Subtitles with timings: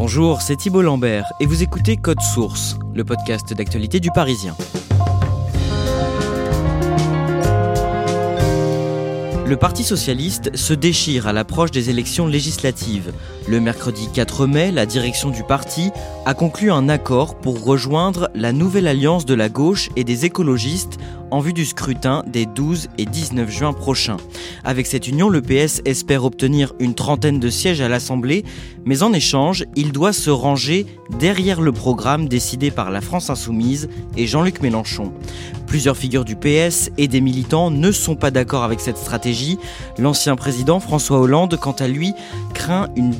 [0.00, 4.54] Bonjour, c'est Thibault Lambert et vous écoutez Code Source, le podcast d'actualité du Parisien.
[9.44, 13.12] Le Parti socialiste se déchire à l'approche des élections législatives.
[13.48, 15.90] Le mercredi 4 mai, la direction du parti
[16.26, 20.98] a conclu un accord pour rejoindre la nouvelle alliance de la gauche et des écologistes
[21.30, 24.18] en vue du scrutin des 12 et 19 juin prochains.
[24.64, 28.44] Avec cette union, le PS espère obtenir une trentaine de sièges à l'Assemblée,
[28.84, 30.86] mais en échange, il doit se ranger
[31.18, 35.12] derrière le programme décidé par la France insoumise et Jean-Luc Mélenchon.
[35.66, 39.58] Plusieurs figures du PS et des militants ne sont pas d'accord avec cette stratégie.
[39.98, 42.14] L'ancien président François Hollande, quant à lui,
[42.54, 43.10] craint une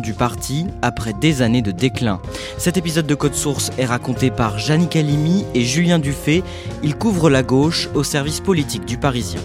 [0.00, 2.20] du parti après des années de déclin.
[2.56, 6.42] Cet épisode de Code Source est raconté par Jannick Halimi et Julien Dufay.
[6.82, 9.40] Il couvre la gauche au service politique du Parisien.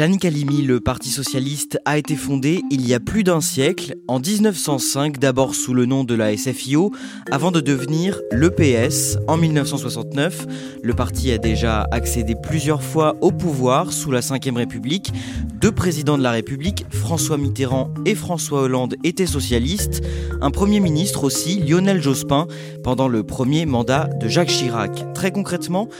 [0.00, 4.18] Jannick Halimi, le Parti socialiste, a été fondé il y a plus d'un siècle, en
[4.18, 6.90] 1905, d'abord sous le nom de la SFIO,
[7.30, 10.46] avant de devenir l'EPS en 1969.
[10.82, 15.12] Le parti a déjà accédé plusieurs fois au pouvoir sous la Ve République.
[15.60, 20.00] Deux présidents de la République, François Mitterrand et François Hollande, étaient socialistes.
[20.40, 22.46] Un Premier ministre aussi, Lionel Jospin,
[22.82, 25.12] pendant le premier mandat de Jacques Chirac.
[25.12, 25.90] Très concrètement,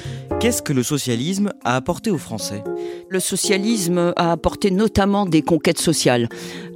[0.40, 2.64] qu'est-ce que le socialisme a apporté aux Français?
[3.10, 6.28] Le socialisme a apporté notamment des conquêtes sociales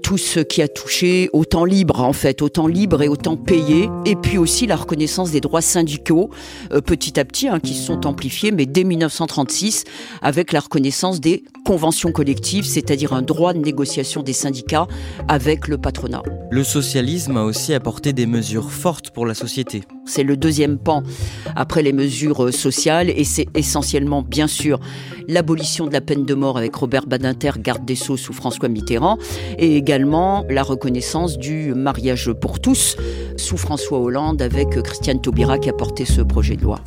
[0.04, 3.16] tout ce qui a touché au temps libre en fait, au temps libre et au
[3.16, 6.28] temps payé, et puis aussi la reconnaissance des droits syndicaux
[6.72, 9.84] euh, petit à petit, hein, qui se sont amplifiés, mais dès 1936
[10.20, 14.86] avec la reconnaissance des conventions collectives, c'est-à-dire un droit de négociation des syndicats
[15.26, 16.22] avec le patronat.
[16.50, 19.84] Le socialisme a aussi apporté des mesures fortes pour la société.
[20.04, 21.02] C'est le deuxième pan
[21.56, 24.80] après les mesures sociales, et c'est essentiellement bien sûr
[25.28, 29.18] l'abolition de la peine de mort avec Robert Badinter, garde des Sceaux sous François Mitterrand,
[29.58, 32.96] et également la reconnaissance du mariage pour tous
[33.36, 36.80] sous François Hollande avec Christiane Taubira qui a porté ce projet de loi.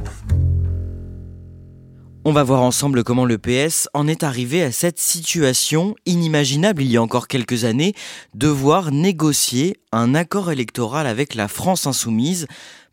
[2.30, 6.92] On va voir ensemble comment le PS en est arrivé à cette situation inimaginable il
[6.92, 7.94] y a encore quelques années,
[8.36, 12.46] devoir négocier un accord électoral avec la France insoumise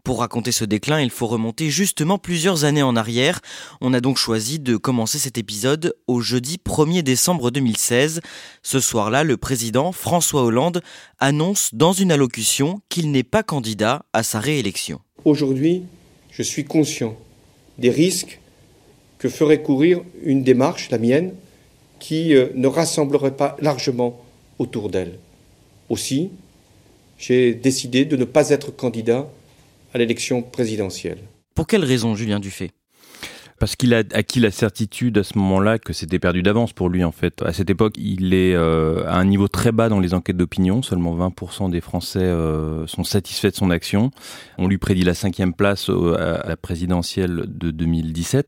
[0.04, 3.40] pour raconter ce déclin, il faut remonter justement plusieurs années en arrière.
[3.80, 8.20] On a donc choisi de commencer cet épisode au jeudi 1er décembre 2016.
[8.62, 10.82] Ce soir-là, le président François Hollande
[11.18, 15.00] annonce dans une allocution qu'il n'est pas candidat à sa réélection.
[15.24, 15.84] Aujourd'hui,
[16.30, 17.16] je suis conscient
[17.78, 18.40] des risques
[19.18, 21.32] que ferait courir une démarche, la mienne,
[21.98, 24.20] qui euh, ne rassemblerait pas largement
[24.58, 25.18] autour d'elle.
[25.88, 26.30] Aussi,
[27.16, 29.30] j'ai décidé de ne pas être candidat
[29.94, 31.18] à l'élection présidentielle.
[31.54, 32.70] Pour quelle raison, Julien Dufay?
[33.64, 37.02] Parce qu'il a acquis la certitude à ce moment-là que c'était perdu d'avance pour lui
[37.02, 37.40] en fait.
[37.40, 40.82] À cette époque, il est euh, à un niveau très bas dans les enquêtes d'opinion.
[40.82, 44.10] Seulement 20% des Français euh, sont satisfaits de son action.
[44.58, 48.46] On lui prédit la cinquième place à la présidentielle de 2017.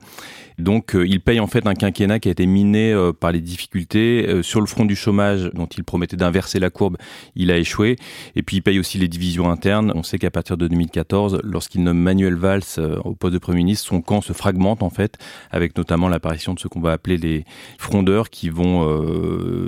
[0.59, 4.43] Donc euh, il paye en fait un quinquennat qui a été miné par les difficultés.
[4.43, 6.99] Sur le front du chômage, dont il promettait d'inverser la courbe,
[7.37, 7.97] il a échoué.
[8.35, 9.93] Et puis il paye aussi les divisions internes.
[9.95, 12.65] On sait qu'à partir de 2014, lorsqu'il nomme Manuel Valls
[13.03, 15.06] au poste de Premier ministre, son camp se fragmente en fait,
[15.51, 17.45] avec notamment l'apparition de ce qu'on va appeler les
[17.79, 18.87] frondeurs qui vont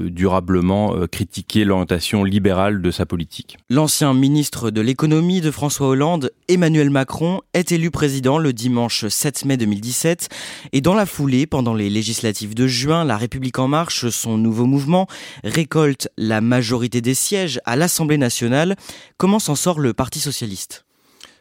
[0.07, 3.57] durablement critiquer l'orientation libérale de sa politique.
[3.71, 9.45] L'ancien ministre de l'économie de François Hollande, Emmanuel Macron, est élu président le dimanche 7
[9.45, 10.29] mai 2017
[10.73, 14.67] et dans la foulée, pendant les législatives de juin, La République en marche, son nouveau
[14.67, 15.07] mouvement,
[15.45, 18.77] récolte la majorité des sièges à l'Assemblée nationale.
[19.17, 20.85] Comment s'en sort le Parti socialiste?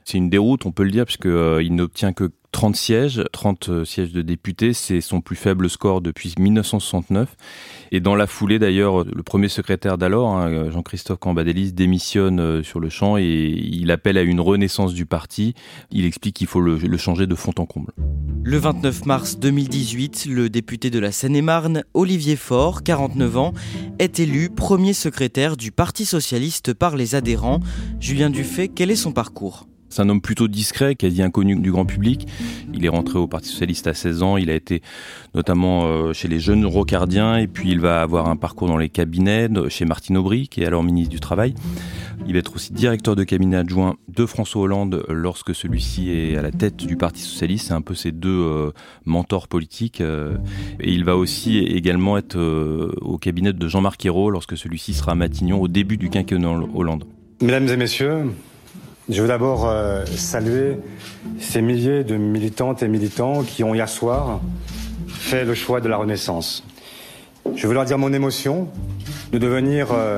[0.06, 3.86] C'est une déroute, on peut le dire, puisqu'il euh, n'obtient que 30 sièges, 30 euh,
[3.86, 7.36] sièges de députés, c'est son plus faible score depuis 1969.
[7.92, 12.80] Et dans la foulée d'ailleurs, le premier secrétaire d'alors, hein, Jean-Christophe Cambadélis, démissionne euh, sur
[12.80, 15.54] le champ et il appelle à une renaissance du parti.
[15.92, 17.92] Il explique qu'il faut le, le changer de fond en comble.
[18.44, 23.54] Le 29 mars 2018, le député de la Seine-et-Marne, Olivier Faure, 49 ans,
[24.00, 27.60] est élu premier secrétaire du Parti socialiste par les adhérents.
[28.00, 29.68] Julien Dufay, quel est son parcours?
[29.90, 32.28] C'est un homme plutôt discret, quasi inconnu du grand public.
[32.74, 34.38] Il est rentré au Parti Socialiste à 16 ans.
[34.38, 34.82] Il a été
[35.34, 38.90] notamment euh, chez les jeunes rocardiens et puis il va avoir un parcours dans les
[38.90, 41.54] cabinets chez Martine Aubry, qui est alors ministre du Travail.
[42.26, 46.42] Il va être aussi directeur de cabinet adjoint de François Hollande lorsque celui-ci est à
[46.42, 47.68] la tête du Parti Socialiste.
[47.68, 48.72] C'est un peu ses deux euh,
[49.06, 50.02] mentors politiques.
[50.02, 50.36] Euh.
[50.80, 52.38] et il va aussi également être
[53.02, 57.06] au cabinet de Jean-Marc Ayrault lorsque celui-ci sera à Matignon au début du quinquennat Hollande.
[57.42, 58.26] Mesdames et messieurs,
[59.10, 60.78] je veux d'abord euh, saluer
[61.40, 64.42] ces milliers de militantes et militants qui ont hier soir
[65.08, 66.64] fait le choix de la Renaissance.
[67.56, 68.68] Je veux leur dire mon émotion
[69.32, 70.18] de devenir, euh,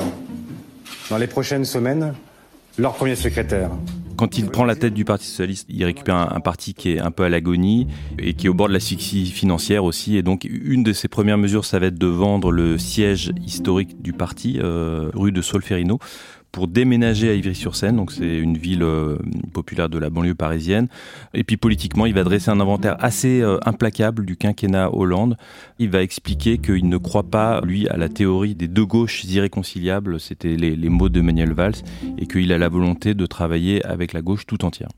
[1.10, 2.14] dans les prochaines semaines,
[2.78, 3.70] leur premier secrétaire.
[4.18, 7.10] Quand il prend la tête du Parti socialiste, il récupère un, parti qui est un
[7.10, 7.88] peu à l'agonie
[8.18, 10.18] et qui est au bord de l'asphyxie financière aussi.
[10.18, 14.02] Et donc, une de ses premières mesures, ça va être de vendre le siège historique
[14.02, 16.00] du parti, euh, rue de Solferino,
[16.52, 19.18] pour déménager à Ivry-sur-Seine, donc c'est une ville euh,
[19.54, 20.88] populaire de la banlieue parisienne.
[21.34, 25.38] Et puis politiquement, il va dresser un inventaire assez euh, implacable du quinquennat Hollande.
[25.78, 30.20] Il va expliquer qu'il ne croit pas, lui, à la théorie des deux gauches irréconciliables,
[30.20, 31.76] c'était les, mots de Manuel Valls,
[32.18, 34.90] et qu'il a la volonté de travailler avec la gauche tout entière.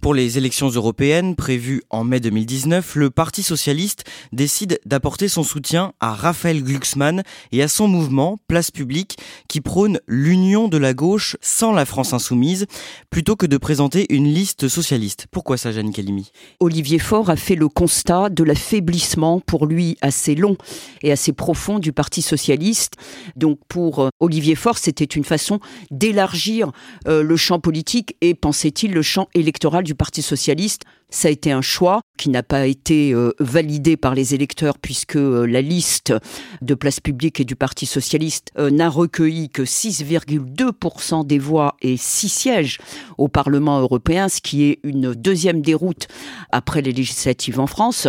[0.00, 5.92] Pour les élections européennes prévues en mai 2019, le Parti socialiste décide d'apporter son soutien
[6.00, 11.36] à Raphaël Glucksmann et à son mouvement Place publique qui prône l'union de la gauche
[11.42, 12.66] sans la France insoumise
[13.10, 15.26] plutôt que de présenter une liste socialiste.
[15.30, 16.32] Pourquoi ça, Jeanne Calimi?
[16.60, 20.56] Olivier Faure a fait le constat de l'affaiblissement pour lui assez long
[21.02, 22.94] et assez profond du Parti socialiste.
[23.36, 25.60] Donc pour euh, Olivier Faure, c'était une façon
[25.90, 26.72] d'élargir
[27.06, 30.82] euh, le champ politique et, pensait-il, le champ électoral du Parti socialiste.
[31.10, 35.16] Ça a été un choix qui n'a pas été euh, validé par les électeurs puisque
[35.16, 36.14] euh, la liste
[36.62, 41.96] de place publique et du Parti socialiste euh, n'a recueilli que 6,2% des voix et
[41.96, 42.78] 6 sièges
[43.18, 46.06] au Parlement européen, ce qui est une deuxième déroute
[46.52, 48.06] après les législatives en France.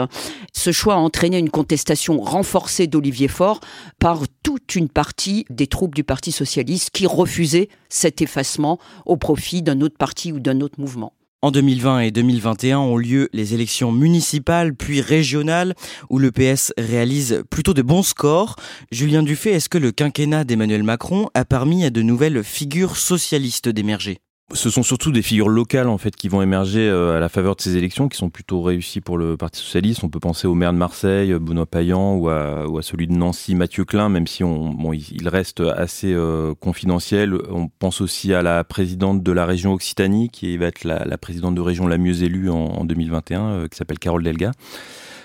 [0.54, 3.62] Ce choix a entraîné une contestation renforcée d'Olivier Faure
[3.98, 9.62] par toute une partie des troupes du Parti socialiste qui refusaient cet effacement au profit
[9.64, 11.14] d'un autre parti ou d'un autre mouvement.
[11.44, 15.74] En 2020 et 2021 ont lieu les élections municipales puis régionales
[16.12, 18.58] où le PS réalise plutôt de bons scores.
[18.92, 23.70] Julien Dufay, est-ce que le quinquennat d'Emmanuel Macron a permis à de nouvelles figures socialistes
[23.70, 24.20] d'émerger?
[24.54, 27.56] Ce sont surtout des figures locales en fait qui vont émerger euh, à la faveur
[27.56, 30.04] de ces élections, qui sont plutôt réussies pour le Parti socialiste.
[30.04, 33.86] On peut penser au maire de Marseille, Benoît Payan, ou à, celui de Nancy, Mathieu
[33.86, 37.36] Klein, même si on, bon, il reste assez euh, confidentiel.
[37.50, 41.56] On pense aussi à la présidente de la région Occitanie, qui va être la, présidente
[41.56, 44.52] de région la mieux élue en, en 2021, euh, qui s'appelle Carole Delga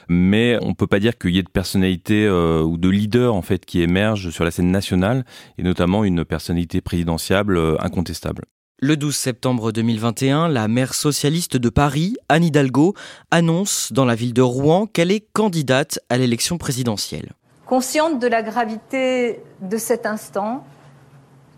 [0.08, 3.66] mais on peut pas dire qu'il y ait de personnalité ou de leader en fait
[3.66, 5.24] qui émerge sur la scène nationale
[5.58, 8.44] et notamment une personnalité présidentiable incontestable.
[8.78, 12.92] Le 12 septembre 2021, la maire socialiste de Paris, Anne Hidalgo,
[13.30, 17.32] annonce dans la ville de Rouen qu'elle est candidate à l'élection présidentielle.
[17.64, 20.62] Consciente de la gravité de cet instant,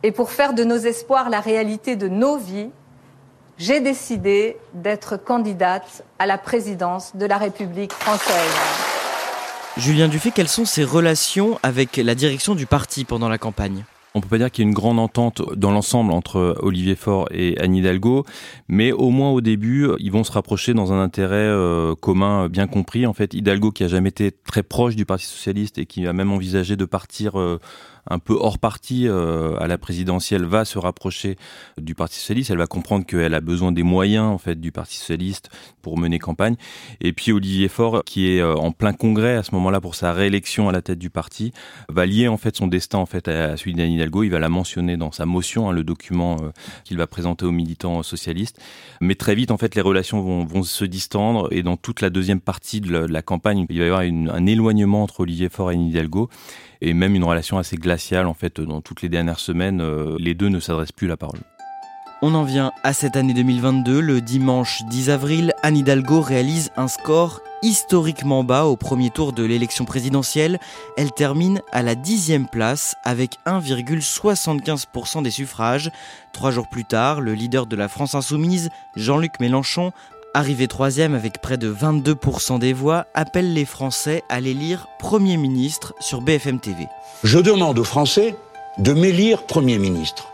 [0.05, 2.71] et pour faire de nos espoirs la réalité de nos vies,
[3.59, 8.55] j'ai décidé d'être candidate à la présidence de la République française.
[9.77, 13.85] Julien Dufay, quelles sont ses relations avec la direction du parti pendant la campagne?
[14.15, 17.29] On peut pas dire qu'il y ait une grande entente dans l'ensemble entre Olivier Faure
[17.31, 18.25] et Anne Hidalgo,
[18.69, 22.67] mais au moins au début, ils vont se rapprocher dans un intérêt euh, commun bien
[22.67, 23.07] compris.
[23.07, 26.13] En fait, Hidalgo, qui a jamais été très proche du Parti socialiste et qui a
[26.13, 27.59] même envisagé de partir euh,
[28.11, 31.37] un peu hors parti euh, à la présidentielle va se rapprocher
[31.79, 32.51] du Parti socialiste.
[32.51, 35.51] Elle va comprendre qu'elle a besoin des moyens en fait du Parti socialiste
[35.83, 36.57] pour mener campagne.
[37.01, 40.13] Et puis Olivier Faure, qui est euh, en plein congrès à ce moment-là pour sa
[40.13, 41.53] réélection à la tête du parti,
[41.89, 44.23] va lier en fait son destin en fait à celui d'Anne Hidalgo.
[44.23, 46.51] Il va la mentionner dans sa motion, hein, le document euh,
[46.85, 48.61] qu'il va présenter aux militants socialistes.
[49.01, 52.41] Mais très vite en fait les relations vont, se distendre et dans toute la deuxième
[52.41, 55.87] partie de la, campagne, il va y avoir un éloignement entre Olivier Faure et Anne
[55.87, 56.29] Hidalgo
[56.81, 57.77] et même une relation assez
[58.27, 59.81] en fait dans toutes les dernières semaines.
[59.81, 61.41] Euh, les deux ne s'adressent plus la parole.
[62.21, 64.01] On en vient à cette année 2022.
[64.01, 69.45] Le dimanche 10 avril, Anne Hidalgo réalise un score historiquement bas au premier tour de
[69.45, 70.59] l'élection présidentielle.
[70.97, 75.91] Elle termine à la dixième place avec 1,75% des suffrages.
[76.33, 79.93] Trois jours plus tard, le leader de la France insoumise, Jean-Luc Mélenchon,
[80.39, 85.95] arrivé troisième avec près de 22% des voix, appelle les Français à l'élire Premier ministre
[85.99, 86.87] sur BFM TV.
[87.25, 88.37] Je demande aux Français
[88.79, 90.29] de m'élire Premier ministre.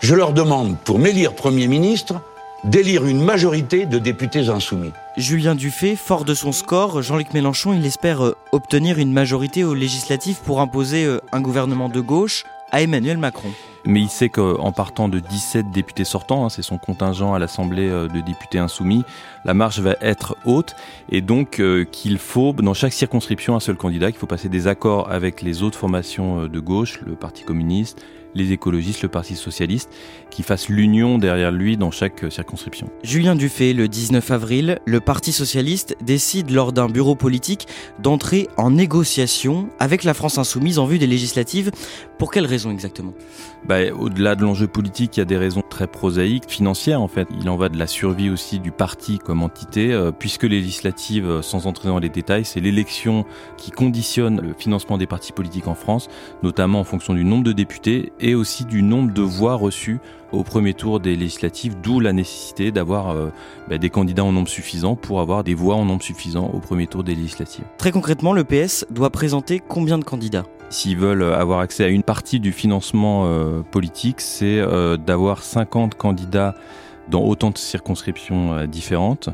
[0.00, 2.22] Je leur demande, pour m'élire Premier ministre,
[2.64, 4.92] d'élire une majorité de députés insoumis.
[5.18, 9.74] Julien Dufay, fort de son score, Jean-Luc Mélenchon, il espère euh, obtenir une majorité aux
[9.74, 13.50] législatives pour imposer euh, un gouvernement de gauche à Emmanuel Macron.
[13.88, 17.88] Mais il sait qu'en partant de 17 députés sortants, hein, c'est son contingent à l'Assemblée
[17.88, 19.02] euh, de députés insoumis,
[19.44, 20.76] la marche va être haute.
[21.10, 25.10] Et donc qu'il faut, dans chaque circonscription, un seul candidat, qu'il faut passer des accords
[25.10, 28.04] avec les autres formations de gauche, le Parti communiste,
[28.38, 29.90] les écologistes, le Parti socialiste,
[30.30, 32.88] qui fassent l'union derrière lui dans chaque euh, circonscription.
[33.02, 37.66] Julien Dufay, le 19 avril, le Parti socialiste décide lors d'un bureau politique
[37.98, 41.70] d'entrer en négociation avec la France insoumise en vue des législatives.
[42.18, 43.12] Pour quelles raisons exactement?
[43.66, 47.28] Bah, Au-delà de l'enjeu politique, il y a des raisons très prosaïques, financières en fait.
[47.40, 51.28] Il en va de la survie aussi du parti comme entité, euh, puisque les législatives,
[51.28, 53.24] euh, sans entrer dans les détails, c'est l'élection
[53.56, 56.08] qui conditionne le financement des partis politiques en France,
[56.42, 60.00] notamment en fonction du nombre de députés et aussi du nombre de voix reçues
[60.32, 63.28] au premier tour des législatives, d'où la nécessité d'avoir euh,
[63.68, 66.86] bah, des candidats en nombre suffisant pour avoir des voix en nombre suffisant au premier
[66.86, 67.64] tour des législatives.
[67.78, 70.44] Très concrètement, le PS doit présenter combien de candidats?
[70.70, 75.94] S'ils veulent avoir accès à une partie du financement euh, politique, c'est euh, d'avoir 50
[75.94, 76.54] candidats
[77.08, 79.30] dans autant de circonscriptions différentes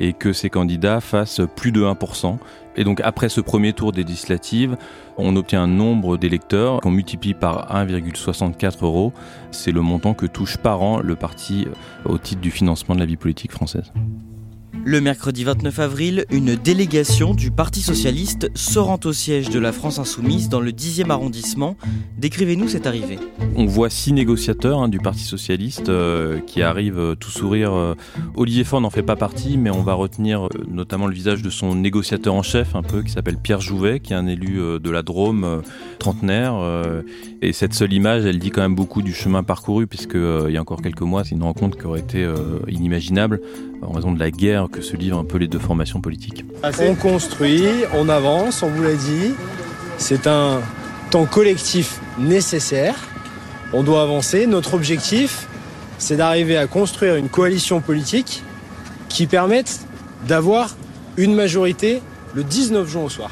[0.00, 2.38] et que ces candidats fassent plus de 1%.
[2.76, 4.76] Et donc après ce premier tour des législatives,
[5.16, 9.12] on obtient un nombre d'électeurs qu'on multiplie par 1,64 euros.
[9.50, 11.66] C'est le montant que touche par an le parti
[12.04, 13.92] au titre du financement de la vie politique française.
[14.82, 19.72] Le mercredi 29 avril, une délégation du Parti socialiste se rend au siège de la
[19.72, 21.76] France insoumise dans le 10e arrondissement.
[22.18, 23.18] Décrivez-nous cette arrivée.
[23.56, 27.72] On voit six négociateurs hein, du Parti socialiste euh, qui arrivent euh, tout sourire.
[27.72, 27.94] Euh,
[28.34, 31.74] Olivier Faure n'en fait pas partie, mais on va retenir notamment le visage de son
[31.74, 35.02] négociateur en chef, un peu, qui s'appelle Pierre Jouvet, qui est un élu de la
[35.02, 35.62] Drôme,
[35.98, 36.54] trentenaire.
[37.42, 40.56] et cette seule image, elle dit quand même beaucoup du chemin parcouru, puisque il y
[40.56, 42.26] a encore quelques mois, c'est une rencontre qui aurait été
[42.68, 43.40] inimaginable
[43.82, 46.44] en raison de la guerre que se livrent un peu les deux formations politiques.
[46.80, 49.34] On construit, on avance, on vous l'a dit.
[49.98, 50.60] C'est un
[51.10, 52.96] temps collectif nécessaire.
[53.72, 54.46] On doit avancer.
[54.46, 55.46] Notre objectif,
[55.98, 58.42] c'est d'arriver à construire une coalition politique
[59.08, 59.86] qui permette
[60.26, 60.74] d'avoir
[61.16, 62.02] une majorité
[62.34, 63.30] le 19 juin au soir.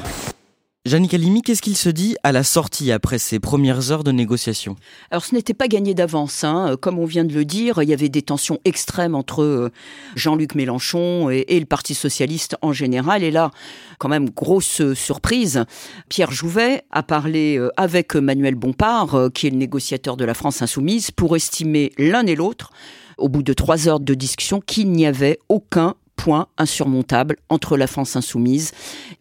[0.85, 4.75] Jannick Halimi, qu'est-ce qu'il se dit à la sortie après ces premières heures de négociation
[5.11, 6.43] Alors ce n'était pas gagné d'avance.
[6.43, 6.75] Hein.
[6.81, 9.71] Comme on vient de le dire, il y avait des tensions extrêmes entre euh,
[10.17, 13.23] Jean-Luc Mélenchon et, le Parti socialiste en général.
[13.23, 13.51] Et là,
[13.97, 15.63] quand même, grosse surprise,
[16.09, 20.33] Pierre Jouvet a parlé euh, avec Manuel Bompard, euh, qui est le négociateur de la
[20.33, 22.71] France insoumise, pour estimer l'un et l'autre
[23.17, 27.87] au bout de trois heures de discussion qu'il n'y avait aucun point insurmontable entre la
[27.87, 28.71] France insoumise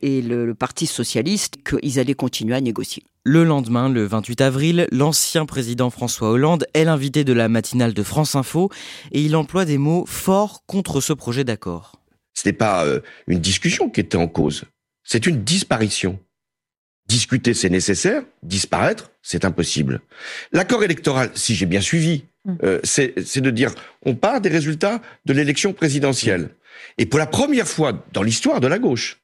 [0.02, 3.02] et le, Parti socialiste qu'ils allaient continuer à négocier.
[3.25, 8.02] Le lendemain, le 28 avril, l'ancien président François Hollande est l'invité de la matinale de
[8.02, 8.70] France Info
[9.12, 11.96] et il emploie des mots forts contre ce projet d'accord.
[12.34, 14.64] Ce n'est pas euh, une discussion qui était en cause,
[15.04, 16.18] c'est une disparition.
[17.08, 20.00] Discuter, c'est nécessaire, disparaître, c'est impossible.
[20.52, 22.54] L'accord électoral, si j'ai bien suivi, mm.
[22.62, 26.50] euh, c'est de dire on part des résultats de l'élection présidentielle.
[26.98, 29.18] Et pour la première fois dans l'histoire de la gauche,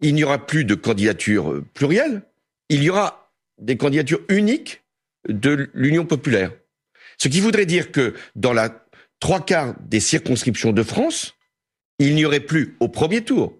[0.00, 2.22] il n'y aura plus de candidature euh, plurielle,
[2.68, 4.82] il y aura des candidatures uniques
[5.28, 6.52] de l'Union populaire.
[7.18, 8.86] Ce qui voudrait dire que dans la
[9.18, 11.34] trois quarts des circonscriptions de France,
[11.98, 13.58] il n'y aurait plus au premier tour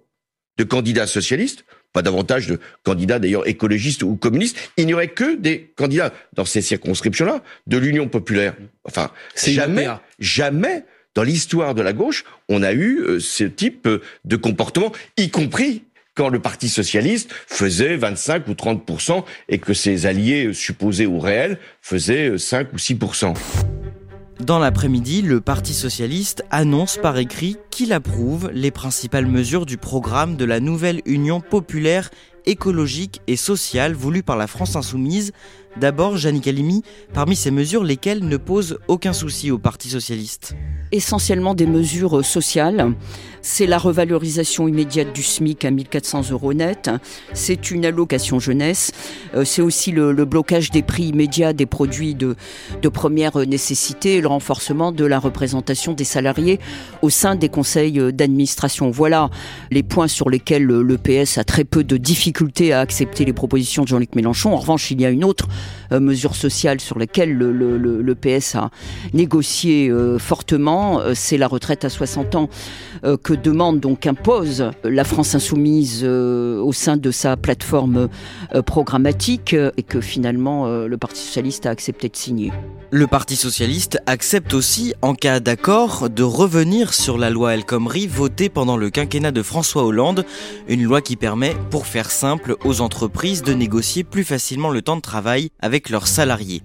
[0.57, 5.37] de candidats socialistes, pas davantage de candidats d'ailleurs écologistes ou communistes, il n'y aurait que
[5.37, 8.57] des candidats dans ces circonscriptions-là de l'Union populaire.
[8.85, 10.85] Enfin, jamais, jamais
[11.15, 15.31] dans l'histoire de la gauche, on a eu euh, ce type euh, de comportement, y
[15.31, 15.83] compris
[16.15, 21.19] quand le Parti socialiste faisait 25 ou 30% et que ses alliés euh, supposés ou
[21.19, 23.35] réels faisaient 5 ou 6%
[24.41, 30.37] dans l'après-midi, le Parti socialiste annonce par écrit qu'il approuve les principales mesures du programme
[30.37, 32.11] de la nouvelle Union populaire
[32.47, 35.33] écologique et sociale voulue par la France insoumise.
[35.77, 36.83] D'abord, Janine Calimi,
[37.15, 40.57] parmi ces mesures, lesquelles ne posent aucun souci au Parti socialiste?
[40.91, 42.93] Essentiellement des mesures sociales.
[43.41, 46.91] C'est la revalorisation immédiate du SMIC à 1400 euros net.
[47.35, 48.91] C'est une allocation jeunesse.
[49.35, 52.35] Euh, c'est aussi le, blocage des prix immédiats des produits de,
[52.83, 56.59] de première nécessité et le renforcement de la représentation des salariés
[57.01, 58.91] au sein des conseils d'administration.
[58.91, 59.31] Voilà
[59.71, 62.30] les points sur lesquels le PS a très peu de difficultés
[62.73, 64.53] à accepter les propositions de Jean-Luc Mélenchon.
[64.53, 65.49] En revanche, il y a une autre
[65.93, 68.71] euh, mesure sociale sur laquelle le, PS a
[69.15, 72.49] négocié euh, fortement, c'est la retraite à 60 ans
[73.23, 78.09] que demande, donc impose la France insoumise euh, au sein de sa plateforme
[78.55, 82.53] euh, programmatique et que finalement euh, le Parti socialiste a accepté de signer.
[82.91, 88.07] Le Parti socialiste accepte aussi, en cas d'accord, de revenir sur la loi El Khomri
[88.07, 90.25] votée pendant le quinquennat de François Hollande,
[90.69, 94.97] une loi qui permet, pour faire simple, aux entreprises de négocier plus facilement le temps
[94.97, 96.61] de travail avec leurs salariés.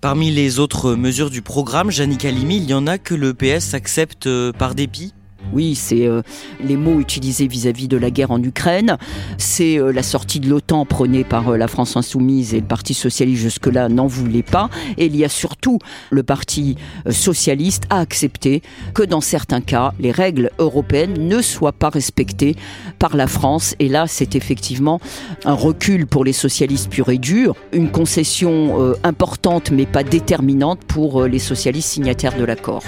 [0.00, 3.74] Parmi les autres mesures du programme, Jannick Halimi, il y en a que le PS
[3.74, 5.12] accepte par dépit
[5.52, 6.22] oui, c'est euh,
[6.62, 8.96] les mots utilisés vis-à-vis de la guerre en Ukraine.
[9.36, 12.94] C'est euh, la sortie de l'OTAN prônée par euh, la France insoumise et le Parti
[12.94, 14.70] socialiste jusque-là n'en voulait pas.
[14.96, 15.78] Et il y a surtout
[16.10, 16.76] le Parti
[17.10, 18.62] socialiste a accepté
[18.94, 22.54] que dans certains cas, les règles européennes ne soient pas respectées
[22.98, 23.74] par la France.
[23.78, 25.00] Et là, c'est effectivement
[25.44, 31.24] un recul pour les socialistes purs et durs, une concession importante mais pas déterminante pour
[31.24, 32.84] les socialistes signataires de l'accord.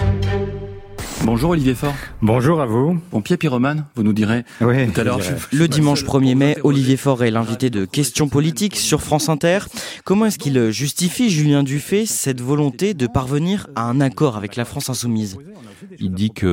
[1.25, 1.95] Bonjour Olivier Faure.
[2.21, 2.99] Bonjour à vous.
[3.13, 5.21] Bon, Pierre Pyromane, vous nous direz oui, tout à l'heure.
[5.53, 9.61] Le dimanche 1er mai, Olivier Faure est l'invité de Questions politiques sur France Inter.
[10.05, 14.65] Comment est-ce qu'il justifie, Julien Dufay, cette volonté de parvenir à un accord avec la
[14.65, 15.39] France insoumise?
[15.99, 16.49] Il dit qu'il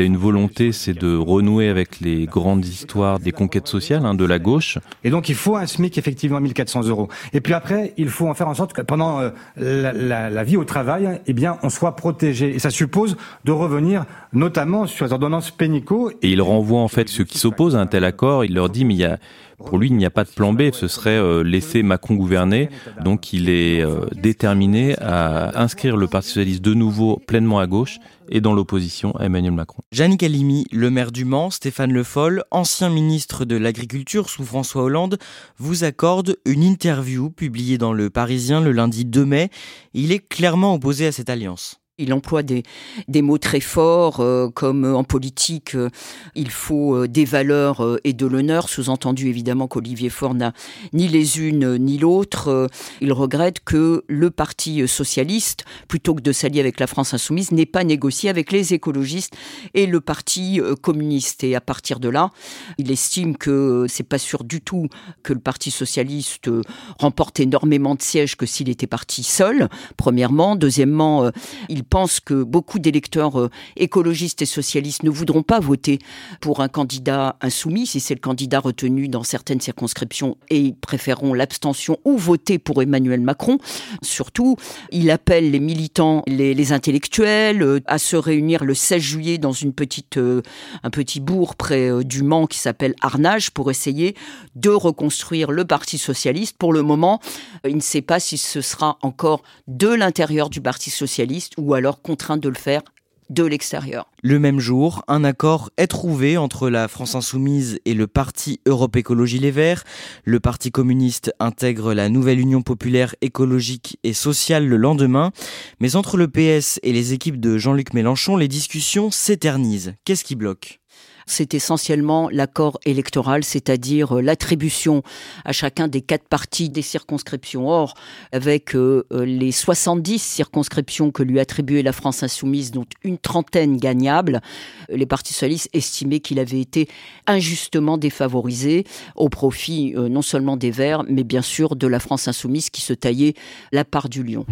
[0.00, 4.24] a une volonté, c'est de renouer avec les grandes histoires des conquêtes sociales hein, de
[4.24, 4.78] la gauche.
[5.04, 7.08] Et donc il faut un SMIC effectivement 1400 euros.
[7.32, 10.56] Et puis après, il faut en faire en sorte que pendant euh, la, la vie
[10.56, 12.54] au travail, eh bien, on soit protégé.
[12.54, 13.85] Et ça suppose de revenir
[14.32, 16.10] notamment sur les ordonnances pénicaux.
[16.22, 18.84] Et il renvoie en fait ceux qui s'opposent à un tel accord, il leur dit
[18.84, 19.18] mais il y a
[19.64, 22.68] pour lui, il n'y a pas de plan B, ce serait euh, laisser Macron gouverner.
[23.02, 27.98] Donc il est euh, déterminé à inscrire le Parti socialiste de nouveau pleinement à gauche
[28.28, 29.82] et dans l'opposition à Emmanuel Macron.
[29.92, 34.82] Jannick Halimi, le maire du Mans, Stéphane Le Foll, ancien ministre de l'Agriculture sous François
[34.82, 35.18] Hollande,
[35.58, 39.50] vous accorde une interview publiée dans Le Parisien le lundi 2 mai.
[39.94, 41.80] Il est clairement opposé à cette alliance.
[41.98, 42.62] Il emploie des,
[43.08, 45.88] des mots très forts, euh, comme euh, en politique, euh,
[46.34, 50.52] il faut des valeurs et de l'honneur, sous-entendu évidemment qu'Olivier Faure n'a
[50.92, 52.68] ni les unes ni l'autre.
[53.00, 57.64] il regrette que le Parti socialiste, plutôt que de s'allier avec la France insoumise, n'ait
[57.64, 59.34] pas négocié avec les écologistes
[59.72, 61.44] et le Parti communiste.
[61.44, 62.30] Et à partir de là,
[62.76, 64.88] il estime que c'est pas sûr du tout
[65.22, 66.50] que le Parti socialiste
[66.98, 70.56] remporte énormément de sièges que s'il était parti seul, premièrement.
[70.56, 71.30] Deuxièmement,
[71.70, 75.98] il pense que beaucoup d'électeurs euh, écologistes et socialistes ne voudront pas voter
[76.40, 81.34] pour un candidat insoumis, si c'est le candidat retenu dans certaines circonscriptions, et ils préféreront
[81.34, 83.58] l'abstention ou voter pour Emmanuel Macron.
[84.02, 84.56] Surtout,
[84.90, 89.72] il appelle les militants, les, intellectuels, euh, à se réunir le 16 juillet dans une
[89.72, 90.42] petite, euh,
[90.82, 94.14] un petit bourg près du Mans qui s'appelle Arnage pour essayer
[94.54, 96.56] de reconstruire le Parti socialiste.
[96.58, 97.20] Pour le moment,
[97.66, 102.02] il ne sait pas si ce sera encore de l'intérieur du Parti socialiste ou alors
[102.02, 102.82] contraint de le faire
[103.30, 104.08] de l'extérieur.
[104.22, 108.96] Le même jour, un accord est trouvé entre la France insoumise et le parti Europe
[108.96, 109.84] Écologie Les Verts.
[110.24, 115.32] Le parti communiste intègre la nouvelle Union populaire écologique et sociale le lendemain.
[115.80, 119.94] Mais entre le PS et les équipes de Jean-Luc Mélenchon, les discussions s'éternisent.
[120.04, 120.80] Qu'est-ce qui bloque?
[121.26, 125.02] C'est essentiellement l'accord électoral, c'est-à-dire euh, l'attribution
[125.44, 127.68] à chacun des quatre partis des circonscriptions.
[127.68, 127.94] Or,
[128.32, 133.76] avec euh, euh, les 70 circonscriptions que lui attribuait la France insoumise, dont une trentaine
[133.76, 134.40] gagnables,
[134.88, 136.88] les partis socialistes estimaient qu'il avait été
[137.26, 138.84] injustement défavorisé
[139.16, 142.92] au profit non seulement des Verts, mais bien sûr de la France insoumise qui se
[142.92, 143.34] taillait
[143.72, 144.46] la part du lion.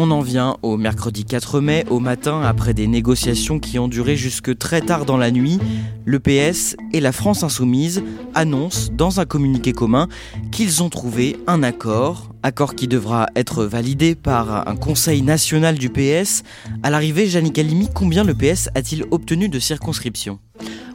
[0.00, 4.14] On en vient au mercredi 4 mai, au matin, après des négociations qui ont duré
[4.14, 5.58] jusque très tard dans la nuit.
[6.04, 10.06] Le PS et la France insoumise annoncent dans un communiqué commun
[10.52, 15.90] qu'ils ont trouvé un accord, accord qui devra être validé par un conseil national du
[15.90, 16.42] PS.
[16.82, 20.38] À l'arrivée, Jannick Halimi, combien le PS a-t-il obtenu de circonscriptions?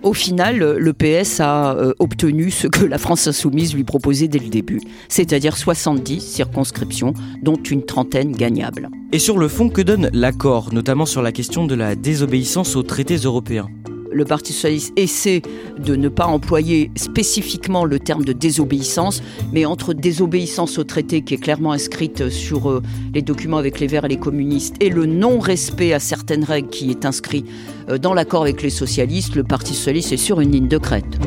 [0.04, 4.40] Au final, le PS a euh, obtenu ce que la France insoumise lui proposait dès
[4.40, 8.90] le début, c'est-à-dire 70 circonscriptions, dont une trentaine gagnables.
[9.14, 12.84] Et sur le fond, que donne l'accord, notamment sur la question de la désobéissance aux
[12.84, 13.70] traités européens?
[14.14, 15.42] Le Parti socialiste essaie
[15.78, 19.22] de ne pas employer spécifiquement le terme de désobéissance,
[19.52, 22.82] mais entre désobéissance au traité qui est clairement inscrite sur euh,
[23.14, 26.92] les documents avec les Verts et les communistes et le non-respect à certaines règles qui
[26.92, 27.46] est inscrit
[27.90, 31.20] euh, dans l'accord avec les socialistes, le Parti socialiste est sur une ligne de crête.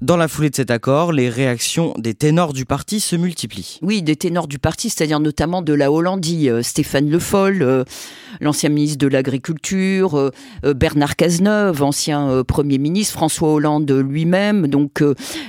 [0.00, 3.78] Dans la foulée de cet accord, les réactions des ténors du parti se multiplient.
[3.82, 7.84] Oui, des ténors du parti, c'est-à-dire notamment de la Hollandie, euh, Stéphane Le Foll,
[8.40, 15.02] l'ancien ministre de l'Agriculture, euh, Bernard Cazeneuve, ancien Premier ministre, François Hollande lui-même, donc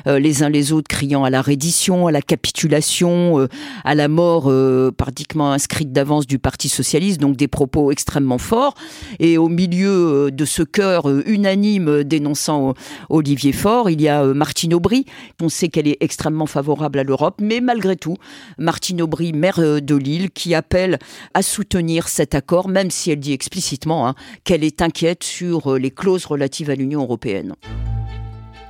[0.05, 3.47] les uns les autres criant à la reddition, à la capitulation,
[3.83, 4.51] à la mort
[4.97, 8.75] pratiquement inscrite d'avance du Parti socialiste, donc des propos extrêmement forts.
[9.19, 12.73] Et au milieu de ce chœur unanime dénonçant
[13.09, 15.05] Olivier Faure, il y a Martine Aubry.
[15.41, 18.17] On sait qu'elle est extrêmement favorable à l'Europe, mais malgré tout,
[18.57, 20.99] Martine Aubry, maire euh, de Lille, qui appelle
[21.33, 25.79] à soutenir cet accord, même si elle dit explicitement hein, qu'elle est inquiète sur euh,
[25.79, 27.55] les clauses relatives à l'Union européenne.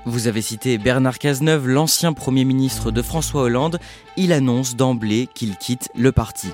[0.05, 3.79] Vous avez cité Bernard Cazeneuve, l'ancien Premier ministre de François Hollande.
[4.17, 6.49] Il annonce d'emblée qu'il quitte le parti.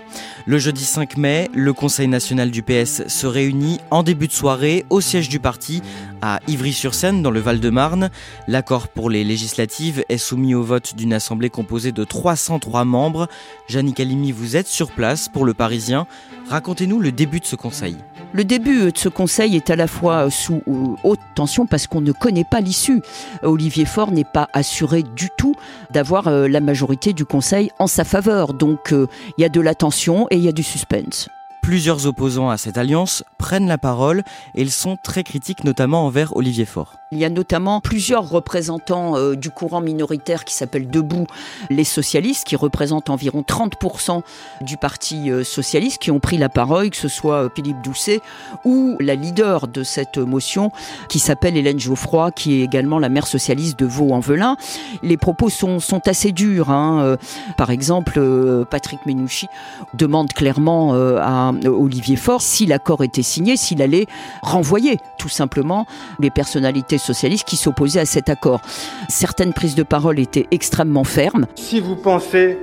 [0.46, 4.86] Le jeudi 5 mai, le Conseil national du PS se réunit en début de soirée
[4.92, 5.82] au siège du parti
[6.22, 8.12] à Ivry-sur-Seine dans le Val-de-Marne.
[8.48, 13.28] L'accord pour les législatives est soumis au vote d'une assemblée composée de 303 membres.
[13.68, 16.06] Jannick Halimi, vous êtes sur place pour le Parisien.
[16.50, 17.96] Racontez-nous le début de ce conseil.
[18.34, 20.64] Le début de ce conseil est à la fois sous
[21.04, 23.02] haute tension parce qu'on ne connaît pas l'issue.
[23.44, 25.54] Olivier Faure n'est pas assuré du tout
[25.92, 28.56] d'avoir euh, la majorité du conseil en sa faveur.
[28.56, 29.08] Donc euh,
[29.38, 31.30] il y a de la tension et il y a du suspense.
[31.70, 34.24] Plusieurs opposants à cette alliance prennent la parole
[34.56, 36.96] et ils sont très critiques notamment envers Olivier Faure.
[37.12, 41.26] Il y a notamment plusieurs représentants euh, du courant minoritaire qui s'appelle Debout
[41.72, 44.22] les socialistes, qui représentent environ 30%
[44.62, 48.22] du Parti euh, socialiste, qui ont pris la parole, que ce soit euh, Philippe Doucet
[48.64, 50.72] ou la leader de cette motion,
[51.08, 54.56] qui s'appelle Hélène Geoffroy, qui est également la maire socialiste de Vaux-en-Velin.
[55.02, 56.70] Les propos sont, assez durs.
[56.70, 57.18] Hein.
[57.58, 58.22] Par exemple,
[58.70, 59.48] Patrick Menouchi
[59.96, 64.06] demande clairement à Olivier Faure si l'accord était signé, s'il allait
[64.42, 65.86] renvoyer tout simplement
[66.20, 68.62] les personnalités socialistes qui s'opposaient à cet accord.
[69.08, 71.46] Certaines prises de parole étaient extrêmement fermes.
[71.56, 72.58] Si vous pensez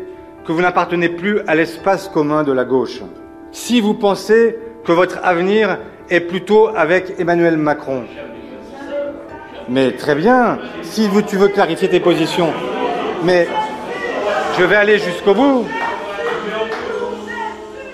[0.44, 3.02] que vous n'appartenez plus à l'espace commun de la gauche,
[3.52, 5.78] si vous pensez que votre avenir
[6.08, 8.04] est plutôt avec Emmanuel Macron,
[9.68, 12.52] mais très bien, si tu veux clarifier tes positions,
[13.24, 13.48] mais
[14.58, 15.64] je vais aller jusqu'au bout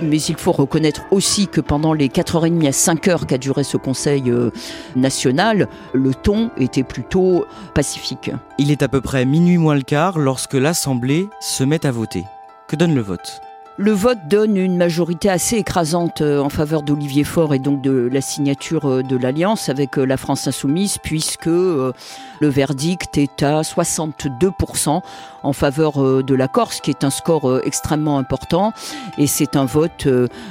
[0.02, 4.30] mais il faut reconnaître aussi que pendant les 4h30 à 5h qu'a duré ce Conseil
[4.30, 4.50] euh,
[4.96, 8.30] national, le ton était plutôt pacifique.
[8.58, 12.24] Il est à peu près minuit moins le quart lorsque l'Assemblée se met à voter.
[12.68, 13.40] Que donne le vote?
[13.78, 18.08] Le vote donne une majorité assez écrasante euh, en faveur d'Olivier Faure et donc de
[18.12, 21.92] la signature euh, de l'Alliance avec euh, la France insoumise, puisque le
[22.40, 25.00] verdict est à 62%
[25.42, 28.72] en faveur de l'accord, ce qui est un score extrêmement important.
[29.18, 30.06] Et c'est un vote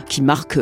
[0.08, 0.58] qui marque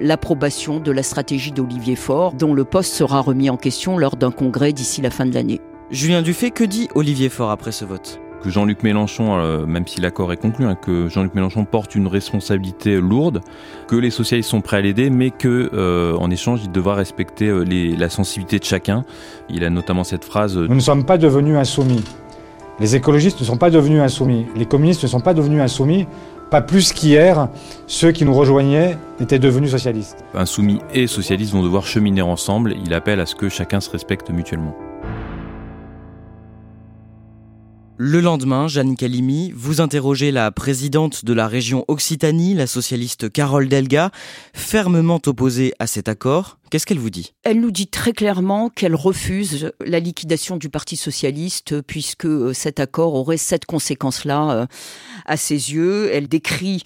[0.00, 4.30] l'approbation de la stratégie d'Olivier Faure, dont le poste sera remis en question lors d'un
[4.30, 5.60] congrès d'ici la fin de l'année.
[5.90, 8.20] Julien Dufay, que dit Olivier Faure après ce vote?
[8.42, 12.06] Que Jean-Luc Mélenchon, euh, même si l'accord est conclu, hein, que Jean-Luc Mélenchon porte une
[12.06, 13.40] responsabilité lourde,
[13.86, 17.48] que les socialistes sont prêts à l'aider, mais que euh, en échange, il devra respecter
[17.48, 17.64] euh,
[17.96, 19.04] la sensibilité de chacun.
[19.48, 22.04] Il a notamment cette phrase Nous ne sommes pas devenus insoumis.
[22.80, 24.46] Les écologistes ne sont pas devenus insoumis.
[24.56, 26.06] Les communistes ne sont pas devenus insoumis.
[26.50, 27.48] Pas plus qu'hier,
[27.86, 30.22] ceux qui nous rejoignaient étaient devenus socialistes.
[30.34, 32.74] Insoumis et socialistes vont devoir cheminer ensemble.
[32.84, 34.76] Il appelle à ce que chacun se respecte mutuellement.
[38.04, 43.68] Le lendemain, Jeanne Calimi, vous interrogez la présidente de la région Occitanie, la socialiste Carole
[43.68, 44.10] Delga,
[44.54, 46.58] fermement opposée à cet accord.
[46.72, 47.32] Qu'est-ce qu'elle vous dit?
[47.44, 52.80] Elle nous dit très clairement qu'elle refuse la liquidation du Parti socialiste puisque euh, cet
[52.80, 54.66] accord aurait cette conséquence-là euh,
[55.24, 56.10] à ses yeux.
[56.12, 56.82] Elle décrit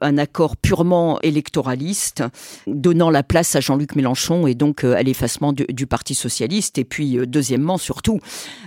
[0.00, 2.24] un accord purement électoraliste,
[2.66, 6.78] donnant la place à Jean-Luc Mélenchon et donc euh, à l'effacement du, Parti socialiste.
[6.78, 8.20] Et puis, euh, deuxièmement, surtout,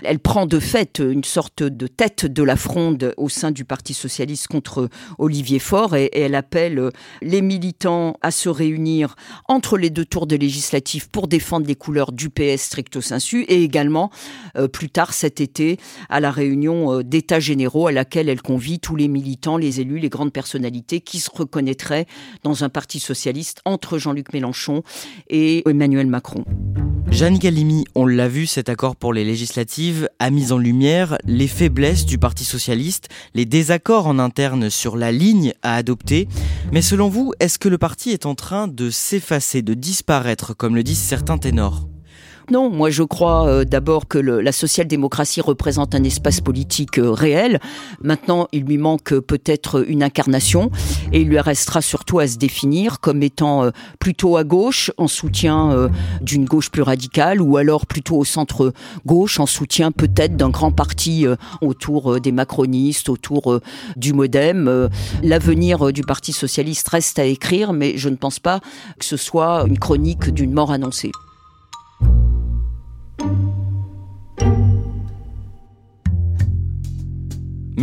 [0.03, 3.93] elle prend de fait une sorte de tête de la fronde au sein du Parti
[3.93, 6.89] socialiste contre Olivier Faure et, elle appelle euh,
[7.21, 9.15] les militants à se réunir
[9.47, 13.63] entre les deux tours de législatifs pour défendre les couleurs du PS stricto sensu et
[13.63, 14.09] également
[14.71, 15.77] plus tard cet été
[16.09, 20.09] à la réunion d'états généraux à laquelle elle convie tous les militants, les élus, les
[20.09, 22.05] grandes personnalités qui se reconnaîtraient
[22.43, 24.83] dans un parti socialiste entre Jean-Luc Mélenchon
[25.29, 26.43] et Emmanuel Macron.
[27.09, 31.47] Jeanne Galimi, on l'a vu, cet accord pour les législatives a mis en lumière les
[31.47, 36.27] faiblesses du Parti socialiste, les désaccords en interne sur la ligne à adopter.
[36.71, 40.75] Mais selon vous, est-ce que le parti est en train de s'effacer, de disparaître, comme
[40.75, 41.87] le disent certains ténors?
[42.51, 47.59] Non, moi je crois euh, d'abord que la social-démocratie représente un espace politique euh, réel.
[48.01, 50.69] Maintenant, il lui manque peut-être une incarnation
[51.13, 55.07] et il lui restera surtout à se définir comme étant euh, plutôt à gauche en
[55.07, 55.89] soutien
[56.21, 58.73] d'une gauche plus radicale ou alors plutôt au centre
[59.05, 61.25] gauche en soutien peut-être d'un grand parti
[61.61, 63.59] autour des macronistes, autour
[63.95, 64.89] du modem.
[65.21, 68.59] L'avenir du Parti socialiste reste à écrire, mais je ne pense pas
[68.99, 71.11] que ce soit une chronique d'une mort annoncée.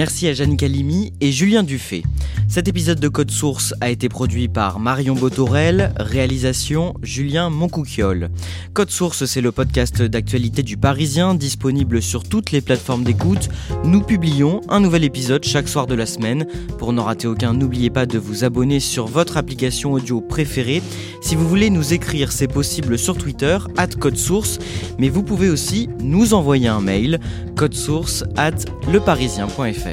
[0.00, 2.04] Merci à Jeanne Calimi et Julien Dufay.
[2.48, 8.30] Cet épisode de Code Source a été produit par Marion Botorel, réalisation Julien Moncouquiole.
[8.72, 13.50] Code Source, c'est le podcast d'actualité du Parisien, disponible sur toutes les plateformes d'écoute.
[13.84, 16.46] Nous publions un nouvel épisode chaque soir de la semaine.
[16.78, 20.82] Pour n'en rater aucun, n'oubliez pas de vous abonner sur votre application audio préférée.
[21.20, 24.60] Si vous voulez nous écrire, c'est possible sur Twitter, at Code Source,
[24.98, 27.20] mais vous pouvez aussi nous envoyer un mail,
[27.54, 29.89] codesource at leparisien.fr.